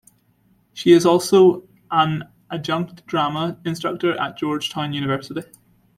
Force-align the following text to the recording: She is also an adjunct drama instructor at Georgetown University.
She 0.73 0.93
is 0.93 1.05
also 1.05 1.67
an 1.91 2.27
adjunct 2.49 3.05
drama 3.05 3.59
instructor 3.63 4.19
at 4.19 4.35
Georgetown 4.35 4.93
University. 4.93 5.43